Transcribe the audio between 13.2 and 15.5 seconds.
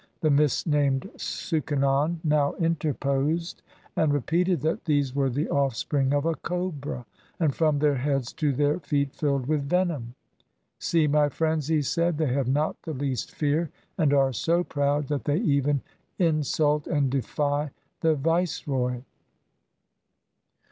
fear, and are so proud that they